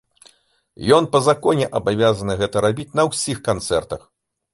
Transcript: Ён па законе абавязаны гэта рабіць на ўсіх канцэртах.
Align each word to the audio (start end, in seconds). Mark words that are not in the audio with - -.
Ён 0.95 1.03
па 1.15 1.19
законе 1.25 1.67
абавязаны 1.79 2.37
гэта 2.39 2.57
рабіць 2.65 2.87
на 3.01 3.05
ўсіх 3.11 3.37
канцэртах. 3.49 4.01